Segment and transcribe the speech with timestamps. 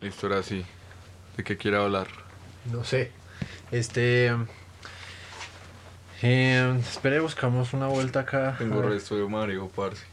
[0.00, 0.64] Listo, ahora sí.
[1.36, 2.06] ¿De qué quiere hablar?
[2.70, 3.10] No sé.
[3.70, 4.32] Este.
[6.22, 8.56] Eh, espere, buscamos una vuelta acá.
[8.58, 10.04] Tengo resto de mareo, parce.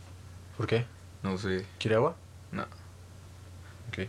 [0.58, 0.86] ¿Por qué?
[1.22, 1.66] No sé.
[1.80, 2.16] ¿Quiere agua?
[2.52, 2.64] No.
[3.90, 4.08] Ok.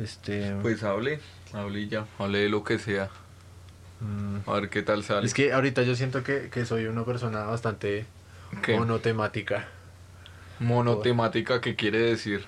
[0.00, 0.54] Este.
[0.62, 1.20] Pues hable.
[1.52, 2.06] Hable ya.
[2.18, 3.08] Hable de lo que sea.
[4.00, 5.26] mm, A ver qué tal sale.
[5.26, 8.06] es que ahorita yo siento que, que soy una persona bastante
[8.62, 8.76] ¿Qué?
[8.78, 9.68] monotemática.
[10.60, 12.44] Monotemática, ¿qué quiere decir?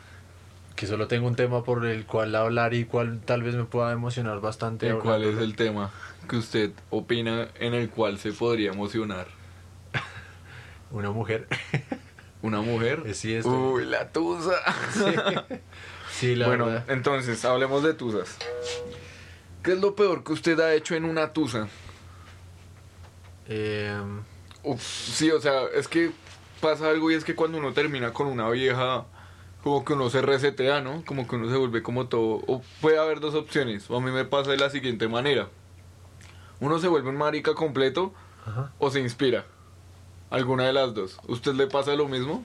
[0.83, 3.93] Que solo tengo un tema por el cual hablar y cual tal vez me pueda
[3.93, 4.89] emocionar bastante.
[4.89, 5.93] ¿Y cuál es el tema
[6.29, 9.29] que usted opina en el cual se podría emocionar?
[10.91, 11.47] Una mujer.
[12.43, 13.05] ¿Una mujer?
[13.07, 14.57] Eh, sí, estoy- Uy, la tusa.
[16.11, 16.85] sí, la bueno, verdad.
[16.91, 18.37] entonces, hablemos de tusas.
[19.63, 21.69] ¿Qué es lo peor que usted ha hecho en una tusa?
[23.47, 24.03] Eh,
[24.65, 26.11] Uf, sí, o sea, es que
[26.61, 29.05] pasa algo y es que cuando uno termina con una vieja,
[29.63, 31.05] como que uno se resetea, ¿no?
[31.05, 32.43] Como que uno se vuelve como todo.
[32.47, 35.49] O puede haber dos opciones, o a mí me pasa de la siguiente manera.
[36.61, 38.13] Uno se vuelve un marica completo
[38.47, 38.73] ajá.
[38.79, 39.45] o se inspira.
[40.31, 41.19] Alguna de las dos.
[41.27, 42.45] ¿Usted le pasa lo mismo?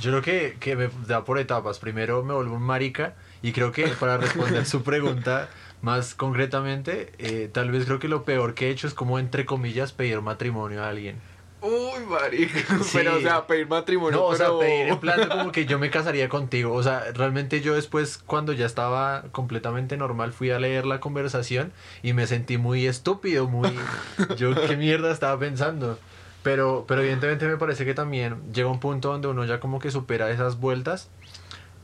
[0.00, 1.78] Yo creo que, que me da por etapas.
[1.78, 5.48] Primero me vuelvo un marica y creo que para responder su pregunta
[5.82, 9.46] más concretamente, eh, tal vez creo que lo peor que he hecho es como entre
[9.46, 11.18] comillas pedir matrimonio a alguien.
[11.66, 12.78] Uy, marica.
[12.82, 12.90] Sí.
[12.94, 15.90] Pero, o sea, pedir matrimonio, No, o sea, pedir en plan como que yo me
[15.90, 16.72] casaría contigo.
[16.72, 21.72] O sea, realmente yo después, cuando ya estaba completamente normal, fui a leer la conversación
[22.02, 23.70] y me sentí muy estúpido, muy...
[24.36, 25.98] Yo qué mierda estaba pensando.
[26.42, 29.90] Pero, pero evidentemente me parece que también llega un punto donde uno ya como que
[29.90, 31.10] supera esas vueltas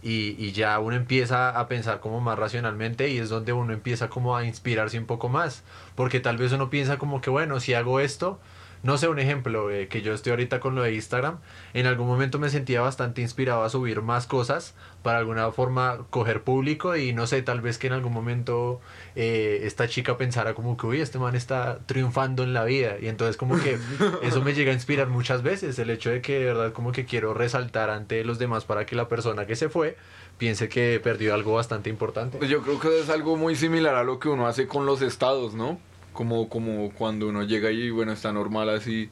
[0.03, 4.09] y, y ya uno empieza a pensar como más racionalmente y es donde uno empieza
[4.09, 5.65] como a inspirarse un poco más.
[5.97, 8.39] Porque tal vez uno piensa como que, bueno, si hago esto,
[8.83, 11.39] no sé, un ejemplo, eh, que yo estoy ahorita con lo de Instagram,
[11.73, 16.43] en algún momento me sentía bastante inspirado a subir más cosas para alguna forma coger
[16.43, 18.81] público y no sé, tal vez que en algún momento
[19.15, 23.07] eh, esta chica pensara como que, uy, este man está triunfando en la vida y
[23.07, 23.79] entonces como que
[24.23, 27.05] eso me llega a inspirar muchas veces, el hecho de que de verdad como que
[27.05, 29.97] quiero resaltar ante los demás para que la persona que se fue
[30.39, 32.39] piense que perdió algo bastante importante.
[32.39, 35.03] Pues yo creo que es algo muy similar a lo que uno hace con los
[35.03, 35.79] estados, ¿no?
[36.13, 39.11] Como, como cuando uno llega y bueno, está normal así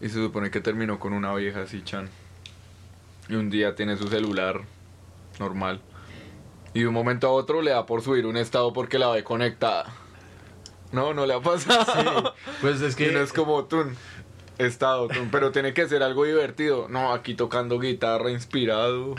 [0.00, 2.08] y se supone que terminó con una vieja así, chan.
[3.28, 4.62] Y un día tiene su celular
[5.40, 5.80] normal.
[6.74, 9.24] Y de un momento a otro le da por subir un estado porque la ve
[9.24, 9.86] conectada.
[10.92, 12.34] No, no le ha pasado.
[12.60, 13.96] Pues es Que no es como tun,
[14.58, 16.88] estado, pero tiene que ser algo divertido.
[16.88, 19.14] No, aquí tocando guitarra inspirado.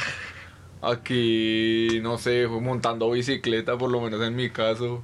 [0.81, 5.03] Aquí, no sé, montando bicicleta, por lo menos en mi caso.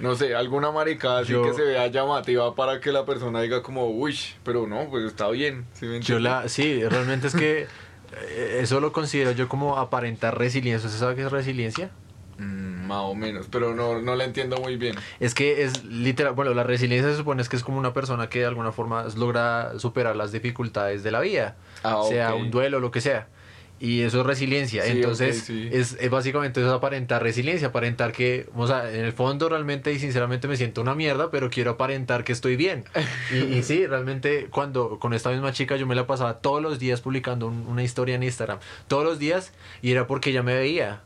[0.00, 3.62] No sé, alguna maricada así Yo- que se vea llamativa para que la persona diga
[3.62, 5.66] como, uy, pero no, pues está bien.
[5.74, 7.66] ¿sí me Yo la, sí, realmente es que
[8.14, 10.86] eh, eso lo considero yo como aparentar resiliencia.
[10.86, 11.90] ¿Usted sabe qué es resiliencia?
[12.38, 14.96] Mm, más o menos, pero no, no la entiendo muy bien.
[15.20, 18.28] Es que es literal, bueno, la resiliencia se supone es que es como una persona
[18.28, 22.80] que de alguna forma logra superar las dificultades de la vida, Ah, sea un duelo,
[22.80, 23.28] lo que sea.
[23.84, 24.84] Y eso es resiliencia.
[24.84, 25.68] Sí, Entonces, ok, sí.
[25.72, 29.92] es, es básicamente eso es aparentar resiliencia, aparentar que, o sea, en el fondo realmente
[29.92, 32.84] y sinceramente me siento una mierda, pero quiero aparentar que estoy bien.
[33.32, 36.78] Y, y sí, realmente cuando con esta misma chica yo me la pasaba todos los
[36.78, 40.54] días publicando un- una historia en Instagram, todos los días, y era porque ella me
[40.54, 41.00] veía.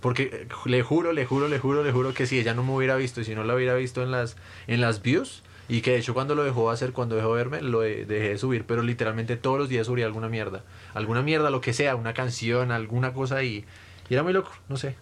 [0.00, 2.72] Porque eh, le juro, le juro, le juro, le juro que si ella no me
[2.72, 5.92] hubiera visto y si no la hubiera visto en las, en las views, y que
[5.92, 8.82] de hecho cuando lo dejó hacer, cuando dejó verme, lo de- dejé de subir, pero
[8.82, 10.64] literalmente todos los días subía alguna mierda.
[10.94, 13.64] Alguna mierda, lo que sea, una canción, alguna cosa y,
[14.08, 14.96] y era muy loco, no sé.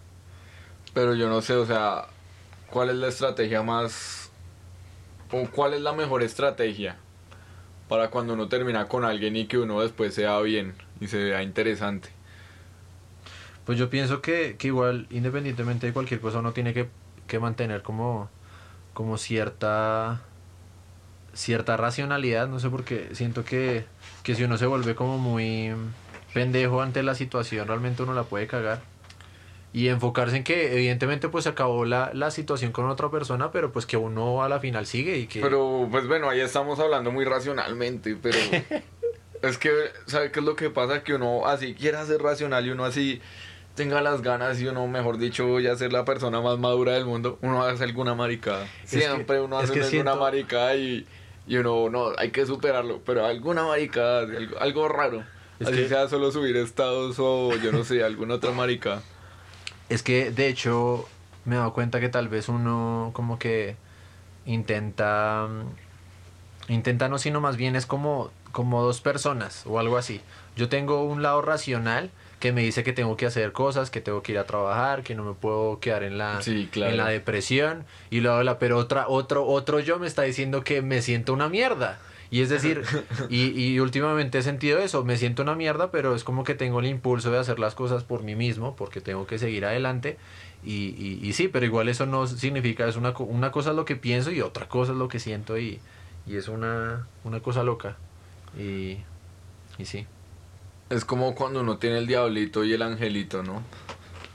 [0.93, 2.07] Pero yo no sé, o sea,
[2.69, 4.31] ¿cuál es la estrategia más...
[5.31, 6.97] o cuál es la mejor estrategia
[7.89, 11.43] para cuando uno termina con alguien y que uno después sea bien y se vea
[11.43, 12.09] interesante?
[13.65, 16.89] Pues yo pienso que, que igual, independientemente de cualquier cosa, uno tiene que,
[17.27, 18.29] que mantener como,
[18.93, 20.21] como cierta
[21.33, 23.85] cierta racionalidad, no sé por qué, siento que,
[24.23, 25.71] que si uno se vuelve como muy
[26.33, 28.81] pendejo ante la situación, realmente uno la puede cagar.
[29.73, 33.85] Y enfocarse en que evidentemente pues acabó la, la situación con otra persona, pero pues
[33.85, 35.39] que uno a la final sigue y que...
[35.39, 38.37] Pero, pues bueno, ahí estamos hablando muy racionalmente, pero...
[39.41, 39.71] es que,
[40.07, 41.03] ¿sabe qué es lo que pasa?
[41.03, 43.21] Que uno así quiera ser racional y uno así
[43.75, 47.39] tenga las ganas y uno, mejor dicho, ya ser la persona más madura del mundo,
[47.41, 48.67] uno hace alguna maricada.
[48.81, 51.07] que- Siempre uno es hace que alguna siento- maricada y,
[51.47, 55.23] y uno, no, hay que superarlo, pero alguna maricada, algo, algo raro.
[55.59, 59.01] Es así que- sea solo subir estados o yo no sé, alguna otra maricada.
[59.89, 61.07] Es que de hecho
[61.45, 63.75] me he dado cuenta que tal vez uno como que
[64.45, 70.21] intenta mm, intenta no sino más bien es como como dos personas o algo así.
[70.55, 72.09] Yo tengo un lado racional
[72.41, 75.15] que me dice que tengo que hacer cosas, que tengo que ir a trabajar, que
[75.15, 76.91] no me puedo quedar en la, Sí, claro.
[76.91, 77.85] en la depresión.
[78.09, 81.47] Y luego la, pero otra, otro, otro yo me está diciendo que me siento una
[81.47, 81.99] mierda.
[82.29, 82.81] Y es decir,
[83.29, 86.79] y, y últimamente he sentido eso, me siento una mierda, pero es como que tengo
[86.81, 90.17] el impulso de hacer las cosas por mí mismo, porque tengo que seguir adelante.
[90.63, 93.85] Y, y, y sí, pero igual eso no significa, es una, una cosa es lo
[93.85, 95.79] que pienso y otra cosa es lo que siento y,
[96.27, 97.97] y es una, una cosa loca.
[98.57, 98.97] Y,
[99.77, 100.05] y sí.
[100.91, 103.63] Es como cuando uno tiene el diablito y el angelito, ¿no?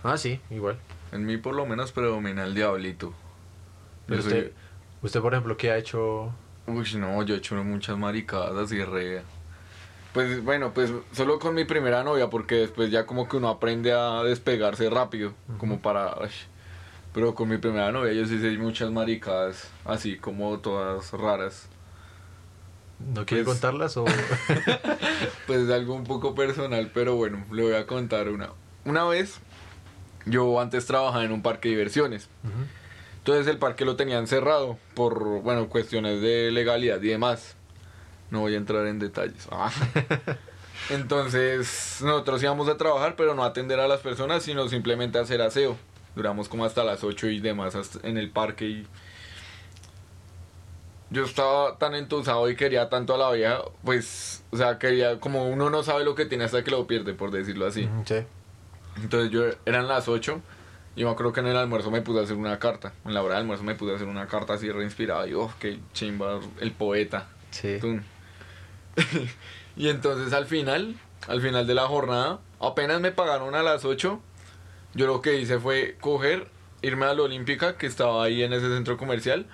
[0.02, 0.78] Ah, sí, igual.
[1.12, 3.12] En mí por lo menos predomina el diablito.
[4.08, 4.52] Soy- usted,
[5.02, 6.32] usted, por ejemplo, ¿qué ha hecho?
[6.66, 9.22] Uy, no, yo he hecho muchas maricadas así re...
[10.14, 13.92] Pues bueno, pues solo con mi primera novia, porque después ya como que uno aprende
[13.92, 16.14] a despegarse rápido, como para...
[16.18, 16.30] ay.
[17.12, 21.68] Pero con mi primera novia yo sí hice muchas maricadas, así como todas raras.
[22.98, 24.04] ¿No quiere Pues- contarlas o...?
[25.46, 28.50] Pues es algo un poco personal, pero bueno, le voy a contar una.
[28.84, 29.38] Una vez,
[30.24, 32.28] yo antes trabajaba en un parque de diversiones.
[33.18, 37.54] Entonces el parque lo tenían cerrado por, bueno, cuestiones de legalidad y demás.
[38.30, 39.46] No voy a entrar en detalles.
[39.52, 39.70] Ah.
[40.90, 45.76] Entonces nosotros íbamos a trabajar, pero no atender a las personas, sino simplemente hacer aseo.
[46.14, 48.86] Duramos como hasta las 8 y demás en el parque y...
[51.10, 55.48] Yo estaba tan entusado y quería tanto a la vieja, pues, o sea, quería, como
[55.48, 57.88] uno no sabe lo que tiene hasta que lo pierde, por decirlo así.
[58.04, 58.16] Sí.
[59.00, 60.40] Entonces yo eran las 8
[60.96, 62.92] y yo creo que en el almuerzo me puse a hacer una carta.
[63.04, 65.52] En la hora del almuerzo me puse a hacer una carta así reinspirada y oh,
[65.60, 67.28] qué chimba el poeta.
[67.50, 67.78] Sí.
[69.76, 70.96] Y entonces al final,
[71.28, 74.20] al final de la jornada, apenas me pagaron a las 8.
[74.94, 76.48] Yo lo que hice fue coger,
[76.80, 79.46] irme a la Olímpica que estaba ahí en ese centro comercial,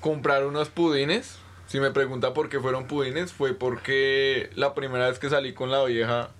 [0.00, 1.38] comprar unos pudines.
[1.66, 5.70] Si me pregunta por qué fueron pudines, fue porque la primera vez que salí con
[5.70, 6.30] la vieja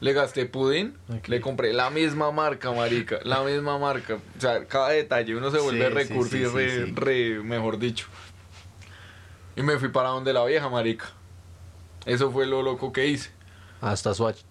[0.00, 0.96] le gasté pudín,
[1.26, 4.14] le compré la misma marca, marica, la misma marca.
[4.14, 8.06] O sea, cada detalle uno se vuelve Sí, recurso sí, y re, re- mejor dicho.
[9.54, 11.04] Y me fui para donde la vieja, marica.
[12.06, 13.30] Eso fue lo loco que hice.
[13.80, 14.42] Hasta Suacha.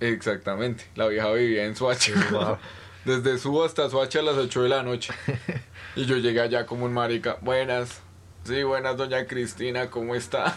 [0.00, 0.84] Exactamente.
[0.94, 2.12] La vieja vivía en Suacha.
[2.30, 2.58] Wow.
[3.06, 5.14] Desde Subo hasta Suacha a las 8 de la noche.
[5.94, 7.38] Y yo llegué allá como un marica.
[7.40, 8.02] Buenas.
[8.42, 10.54] Sí, buenas, doña Cristina, ¿cómo está?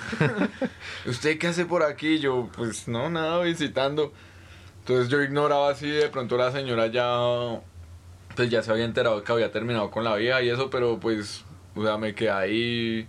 [1.05, 2.19] ¿Usted qué hace por aquí?
[2.19, 4.11] Yo, pues no, nada, visitando.
[4.79, 7.61] Entonces yo ignoraba así, de pronto la señora ya,
[8.35, 11.45] pues ya se había enterado que había terminado con la vieja y eso, pero pues,
[11.75, 13.07] o sea, me quedé ahí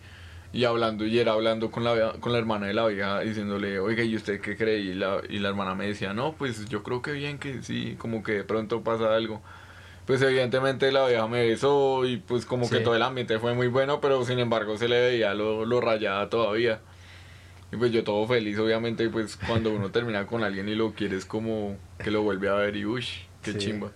[0.52, 4.02] y hablando, y era hablando con la, con la hermana de la vieja, diciéndole, oiga,
[4.02, 4.79] ¿y usted qué cree?
[4.81, 7.94] Y la, y la hermana me decía, no, pues yo creo que bien, que sí,
[7.99, 9.41] como que de pronto pasa algo.
[10.06, 13.69] Pues evidentemente la vieja me besó y pues como que todo el ambiente fue muy
[13.69, 16.81] bueno, pero sin embargo se le veía lo, lo rayada todavía.
[17.73, 20.93] Y pues yo todo feliz, obviamente, y pues cuando uno termina con alguien y lo
[20.94, 23.05] quieres como que lo vuelve a ver y uy,
[23.43, 23.58] qué Sí.
[23.58, 23.93] chimba.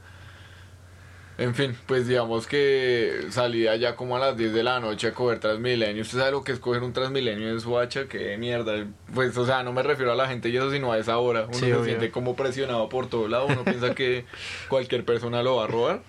[1.36, 5.14] En fin, pues digamos que salí allá como a las 10 de la noche a
[5.14, 6.02] coger Transmilenio.
[6.02, 8.06] ¿Usted sabe lo que es coger un Transmilenio en Suacha?
[8.06, 8.86] Qué mierda.
[9.12, 11.46] Pues, o sea, no me refiero a la gente y eso, sino a esa hora.
[11.46, 11.84] Uno Sí, se obvio.
[11.86, 13.46] siente como presionado por todo lado.
[13.46, 14.26] Uno piensa que
[14.68, 16.02] cualquier persona lo va a robar.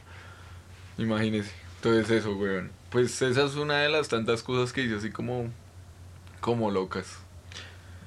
[1.00, 1.52] Imagínese.
[1.78, 2.72] Entonces eso, weón.
[2.92, 5.50] Pues esa es una de las tantas cosas que hice así como,
[6.40, 7.18] como locas.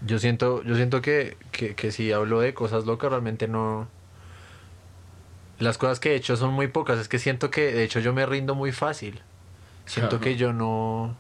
[0.07, 3.89] Yo siento, yo siento que, que, que si hablo de cosas locas, realmente no.
[5.59, 6.99] Las cosas que he hecho son muy pocas.
[6.99, 9.21] Es que siento que, de hecho, yo me rindo muy fácil.
[9.87, 10.25] Siento Ajá.
[10.25, 11.17] que yo no.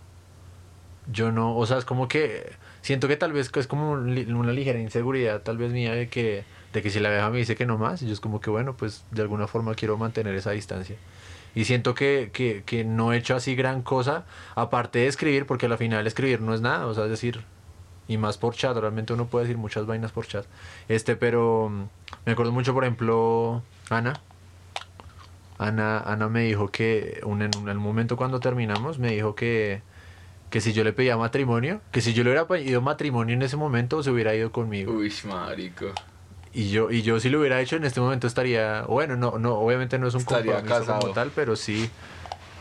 [1.10, 1.56] Yo no.
[1.56, 2.52] O sea, es como que.
[2.82, 6.82] Siento que tal vez es como una ligera inseguridad, tal vez mía, de que, de
[6.82, 8.76] que si la vieja me dice que no más, y yo es como que, bueno,
[8.76, 10.96] pues de alguna forma quiero mantener esa distancia.
[11.54, 15.66] Y siento que, que, que no he hecho así gran cosa, aparte de escribir, porque
[15.66, 17.42] al final escribir no es nada, o sea, es decir,
[18.06, 20.46] y más por chat, realmente uno puede decir muchas vainas por chat.
[20.88, 21.82] Este, pero mm,
[22.24, 24.20] me acuerdo mucho, por ejemplo, Ana.
[25.58, 29.82] Ana, Ana me dijo que un, en un, un momento cuando terminamos, me dijo que,
[30.50, 33.56] que si yo le pedía matrimonio, que si yo le hubiera pedido matrimonio en ese
[33.56, 34.92] momento, se hubiera ido conmigo.
[34.92, 35.86] Uy, marico.
[36.54, 39.54] Y yo, y yo si lo hubiera hecho en este momento estaría, bueno, no, no,
[39.56, 41.00] obviamente no es un Estaría compromiso casado.
[41.00, 41.90] como tal, pero sí.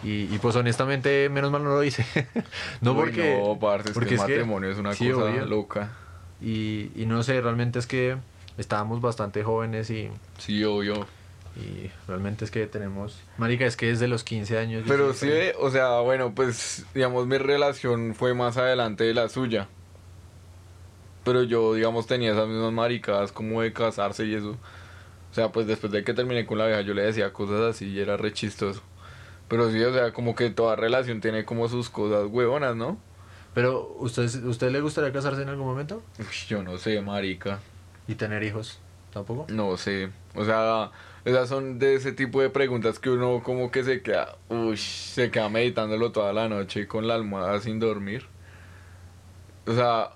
[0.03, 2.05] Y, y pues honestamente, menos mal no lo hice.
[2.81, 3.41] no Uy, porque.
[3.43, 5.45] No, parce, es porque que el es que- matrimonio es una sí, cosa obvio.
[5.45, 5.91] loca.
[6.41, 8.17] Y, y no sé, realmente es que
[8.57, 11.07] estábamos bastante jóvenes y, Sí, obvio.
[11.57, 13.19] Y realmente es que tenemos...
[13.37, 14.83] Marica, es que desde los 15 años...
[14.87, 19.67] Pero sí, o sea, bueno, pues digamos mi relación fue más adelante de la suya.
[21.23, 24.51] Pero yo, digamos, tenía esas mismas maricadas como de casarse y eso.
[25.31, 27.87] O sea, pues después de que terminé con la vieja, yo le decía cosas así
[27.87, 28.81] y era re chistoso.
[29.47, 32.97] Pero sí, o sea, como que toda relación tiene como sus cosas huevonas, ¿no?
[33.53, 36.03] Pero, ¿usted, ¿usted le gustaría casarse en algún momento?
[36.47, 37.59] Yo no sé, marica.
[38.07, 38.79] Y tener hijos.
[39.11, 39.47] ¿Tampoco?
[39.49, 40.09] No sé.
[40.35, 40.91] O sea,
[41.27, 45.29] esas son de ese tipo de preguntas que uno como que se queda, uy, se
[45.29, 48.25] queda meditándolo toda la noche con la almohada sin dormir.
[49.65, 50.11] O sea,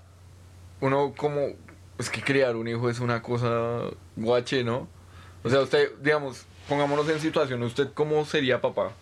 [0.80, 1.48] uno como,
[1.98, 4.88] es que criar un hijo es una cosa guache, ¿no?
[5.44, 8.92] O sea, usted, digamos, pongámonos en situación, ¿usted cómo sería papá?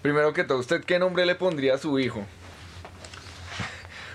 [0.00, 2.24] Primero que todo, ¿usted qué nombre le pondría a su hijo?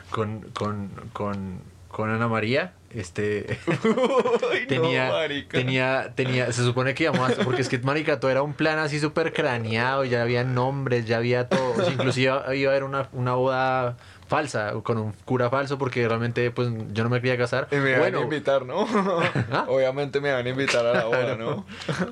[0.09, 3.59] Con, con, con, con Ana María, este...
[3.67, 5.57] Uy, no, tenía, marica.
[5.57, 8.79] tenía, tenía, se supone que íbamos a, porque es que marica, todo era un plan
[8.79, 12.25] así súper craneado, ya había nombres, ya había todo, o sea, inclusive
[12.55, 17.03] iba, a haber una, una boda falsa, con un cura falso, porque realmente pues yo
[17.03, 17.67] no me quería casar.
[17.71, 18.85] Y me van bueno, a invitar, ¿no?
[19.51, 19.65] ¿Ah?
[19.67, 21.65] Obviamente me van a invitar a la boda, ¿no?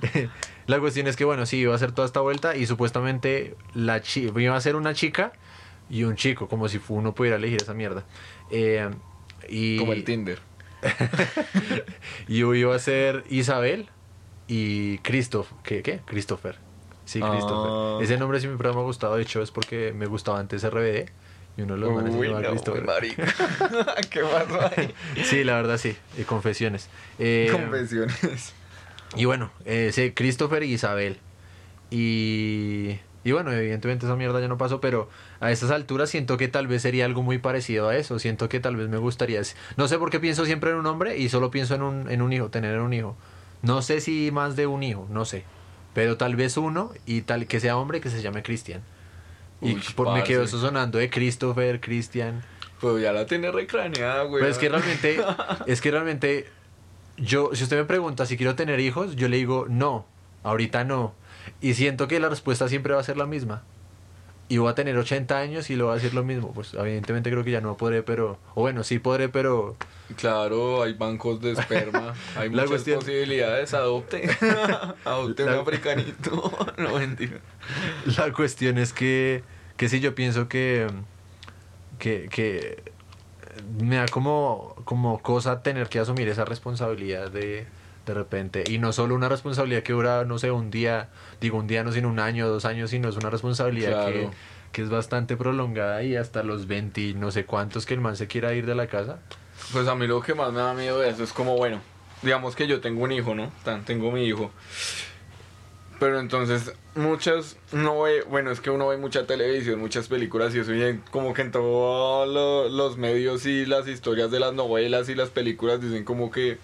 [0.68, 4.02] la cuestión es que bueno, sí, iba a hacer toda esta vuelta y supuestamente la
[4.02, 5.34] chi iba a ser una chica
[5.90, 8.06] y un chico, como si uno pudiera elegir esa mierda.
[8.50, 8.90] Eh,
[9.48, 10.40] y, Como el Tinder.
[12.28, 13.88] yo iba a ser Isabel
[14.48, 15.82] y Christoph, ¿qué?
[15.82, 16.02] ¿Qué?
[16.06, 16.58] Christopher.
[17.06, 17.30] Sí, Ah.
[17.32, 18.04] Christopher.
[18.04, 21.10] Ese nombre siempre me ha gustado, de hecho es porque me gustaba antes RBD
[21.58, 22.86] y uno de los manes se Uy, no, Christopher.
[24.10, 24.22] ¿Qué
[24.78, 24.94] ahí?
[25.24, 26.90] Sí, la verdad sí, y confesiones.
[27.20, 28.54] Eh, Confesiones.
[29.16, 31.20] Y bueno, eh, sí, Christopher y Isabel.
[31.92, 36.48] Y, y bueno, evidentemente esa mierda ya no pasó, pero a estas alturas siento que
[36.48, 38.20] tal vez sería algo muy parecido a eso.
[38.20, 39.42] Siento que tal vez me gustaría.
[39.78, 42.22] No sé por qué pienso siempre en un hombre y solo pienso en un, en
[42.22, 43.18] un hijo, tener un hijo.
[43.64, 45.44] No sé si más de un hijo, no sé.
[45.96, 48.84] Pero tal vez uno y tal que sea hombre que se llame Cristian.
[49.60, 52.44] Y Uy, por, me quedó eso sonando de Christopher, Cristian.
[52.80, 54.42] Pues ya la tiene recraneada, güey.
[54.44, 55.20] Pero es que realmente,
[55.66, 56.48] es que realmente,
[57.18, 60.06] yo, si usted me pregunta si quiero tener hijos, yo le digo no,
[60.44, 61.16] ahorita no.
[61.62, 63.64] Y siento que la respuesta siempre va a ser la misma.
[64.48, 66.54] Y voy a tener 80 años y lo voy a decir lo mismo.
[66.54, 68.38] Pues evidentemente creo que ya no podré, pero...
[68.54, 69.76] O bueno, sí podré, pero...
[70.18, 73.74] Claro, hay bancos de esperma, hay La muchas cuestión- posibilidades.
[73.74, 74.30] Adopte.
[75.06, 76.52] Adopte La- un africanito.
[76.78, 77.40] No, mentira.
[78.18, 79.44] La cuestión es que,
[79.78, 80.86] que sí, yo pienso que,
[81.98, 82.84] que, que
[83.80, 87.66] me da como, como cosa tener que asumir esa responsabilidad de,
[88.06, 88.64] de repente.
[88.68, 91.10] Y no solo una responsabilidad que dura, no sé, un día,
[91.42, 94.32] digo un día no, sino un año, dos años, sino es una responsabilidad que, Claro.
[94.72, 98.16] que es bastante prolongada y hasta los 20 y no sé cuántos que el man
[98.16, 99.20] se quiera ir de la casa.
[99.72, 101.82] Pues a mí lo que más me da miedo de eso es como, bueno,
[102.22, 103.52] digamos que yo tengo un hijo, ¿no?
[103.86, 104.52] Tengo mi hijo.
[106.00, 110.60] Pero entonces, muchas, no ve, bueno, es que uno ve mucha televisión, muchas películas y
[110.60, 115.08] eso, y como que en todos lo- los medios y las historias de las novelas
[115.08, 116.58] y las películas dicen como que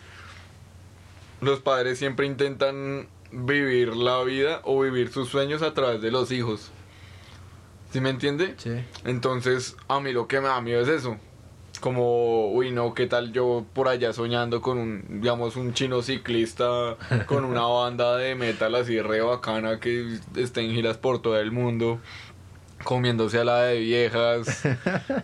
[1.41, 6.31] los padres siempre intentan vivir la vida o vivir sus sueños a través de los
[6.31, 6.71] hijos.
[7.91, 8.53] ¿Sí me entiende?
[8.57, 8.71] Sí.
[9.03, 11.17] Entonces, a mí lo que me da miedo es eso.
[11.81, 16.95] Como, uy, no, ¿qué tal yo por allá soñando con un, digamos, un chino ciclista
[17.25, 21.51] con una banda de metal así re bacana que esté en giras por todo el
[21.51, 21.99] mundo,
[22.83, 24.63] comiéndose a la de viejas,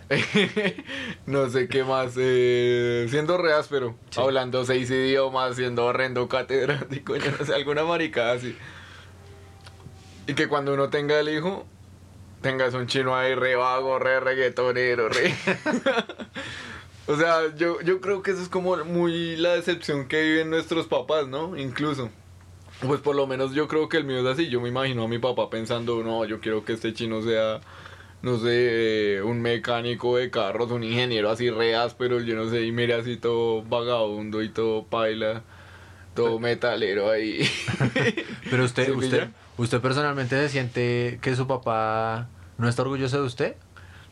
[1.26, 4.20] no sé qué más, eh, siendo re áspero, Sí.
[4.20, 8.56] hablando seis idiomas, siendo horrendo catedrático, yo no sé, alguna maricada así.
[10.28, 11.66] Y que cuando uno tenga el hijo,
[12.42, 15.34] tengas un chino ahí re vago, re reggaetonero, re...
[17.08, 20.88] o sea, yo, yo creo que eso es como muy la decepción que viven nuestros
[20.88, 21.56] papás, ¿no?
[21.58, 22.10] Incluso.
[22.86, 24.50] Pues por lo menos yo creo que el mío es así.
[24.50, 27.60] Yo me imagino a mi papá pensando, no, yo quiero que este chino sea,
[28.22, 32.64] no sé, eh, un mecánico de carros, un ingeniero así re áspero, yo no sé,
[32.64, 35.42] y mire así todo vagabundo y todo paila,
[36.14, 37.50] todo metalero ahí.
[38.50, 42.30] Pero usted, ¿Sí, usted, usted personalmente se siente que su papá
[42.60, 43.56] no está orgulloso de usted.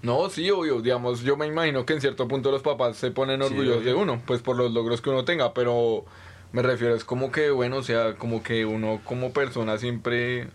[0.02, 3.42] No, sí, obvio, digamos, yo me imagino que en cierto punto los papás se ponen
[3.42, 6.06] orgullosos de uno, pues por los logros que uno tenga, pero
[6.52, 10.48] me refiero, es como que, bueno, o sea, como que uno como persona siempre,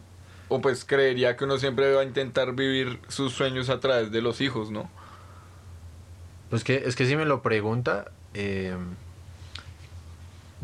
[0.48, 4.22] o pues creería que uno siempre va a intentar vivir sus sueños a través de
[4.22, 4.90] los hijos, ¿no?
[6.48, 8.76] Pues que, es que si me lo pregunta, eh,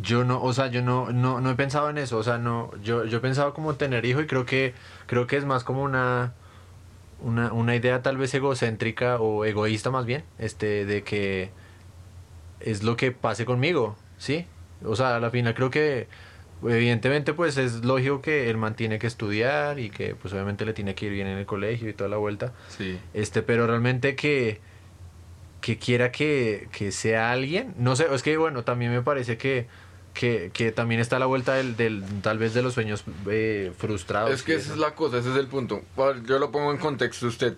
[0.03, 2.71] yo no, o sea, yo no, no, no he pensado en eso, o sea, no,
[2.83, 4.75] yo, yo he pensado como tener hijo y creo que,
[5.07, 6.35] creo que es más como una,
[7.21, 11.51] una, una idea tal vez egocéntrica o egoísta más bien, este, de que
[12.61, 14.47] es lo que pase conmigo, ¿sí?
[14.85, 16.09] O sea, a la final creo que
[16.63, 20.95] evidentemente pues es lógico que él mantiene que estudiar y que pues obviamente le tiene
[20.95, 22.53] que ir bien en el colegio y toda la vuelta.
[22.69, 22.99] Sí.
[23.15, 24.61] Este, pero realmente que,
[25.61, 29.67] que quiera que, que sea alguien, no sé, es que bueno, también me parece que,
[30.15, 33.73] que, que también está a la vuelta del, del tal vez de los sueños eh,
[33.77, 34.31] frustrados.
[34.31, 35.83] Es que esa es la cosa, ese es el punto.
[36.25, 37.57] Yo lo pongo en contexto, usted,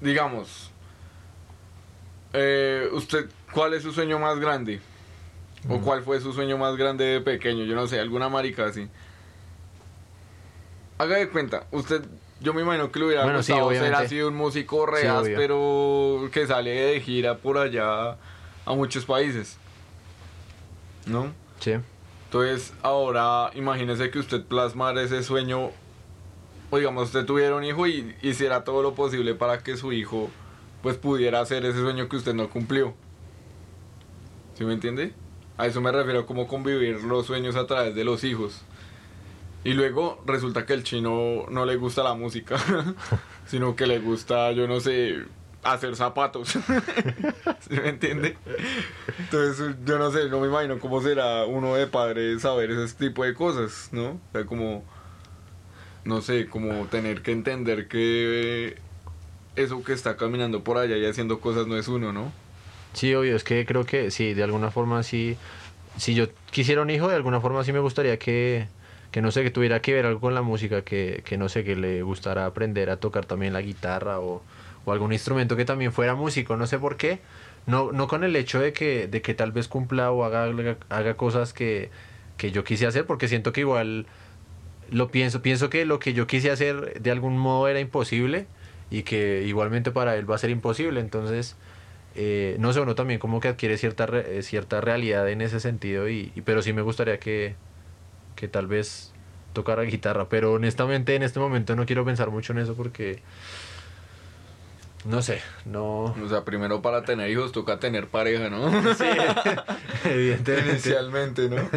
[0.00, 0.70] digamos,
[2.32, 4.80] eh, usted, ¿cuál es su sueño más grande?
[5.68, 5.80] ¿O Mm.
[5.82, 7.64] cuál fue su sueño más grande de pequeño?
[7.64, 8.88] Yo no sé, alguna marica así.
[10.98, 12.02] Haga de cuenta, usted,
[12.40, 15.36] yo me imagino que le hubiera Bueno, sí, ser así un músico Sí, obvio.
[15.36, 18.12] pero que sale de gira por allá
[18.66, 19.56] a muchos países.
[21.06, 21.32] ¿No?
[21.58, 21.74] Sí.
[22.26, 25.70] Entonces, ahora imagínese que usted plasmara ese sueño,
[26.70, 30.30] o digamos, usted tuviera un hijo y hiciera todo lo posible para que su hijo,
[30.82, 32.94] pues, pudiera hacer ese sueño que usted no cumplió.
[34.56, 35.12] ¿Sí me entiende?
[35.60, 38.62] A eso me refiero como convivir los sueños a través de los hijos.
[39.62, 42.56] Y luego resulta que el chino no le gusta la música,
[43.46, 45.18] sino que le gusta, yo no sé,
[45.62, 46.48] hacer zapatos.
[47.68, 48.38] ¿Sí me entiende?
[49.18, 53.22] Entonces, yo no sé, no me imagino cómo será uno de padre saber ese tipo
[53.22, 54.12] de cosas, ¿no?
[54.12, 54.82] O sea, como,
[56.04, 58.78] no sé, como tener que entender que
[59.56, 62.32] eso que está caminando por allá y haciendo cosas no es uno, ¿no?
[62.92, 65.38] Sí, obvio, es que creo que sí, de alguna forma sí.
[65.96, 68.68] Si yo quisiera un hijo, de alguna forma sí me gustaría que,
[69.10, 71.64] que no sé, que tuviera que ver algo con la música, que, que no sé,
[71.64, 74.42] que le gustara aprender a tocar también la guitarra o,
[74.84, 77.20] o algún instrumento que también fuera músico, no sé por qué.
[77.66, 80.50] No, no con el hecho de que, de que tal vez cumpla o haga,
[80.88, 81.90] haga cosas que,
[82.38, 84.06] que yo quise hacer, porque siento que igual
[84.90, 88.46] lo pienso, pienso que lo que yo quise hacer de algún modo era imposible
[88.90, 91.56] y que igualmente para él va a ser imposible, entonces
[92.16, 95.60] eh, no sé, uno también como que adquiere cierta, re- eh, cierta realidad en ese
[95.60, 97.54] sentido, y, y- pero sí me gustaría que,
[98.36, 99.12] que tal vez
[99.52, 103.20] tocara guitarra, pero honestamente en este momento no quiero pensar mucho en eso porque,
[105.04, 106.04] no sé, no...
[106.22, 108.70] O sea, primero para tener hijos toca tener pareja, ¿no?
[108.94, 109.04] Sí,
[110.04, 110.70] evidentemente.
[110.72, 111.56] Inicialmente, ¿no?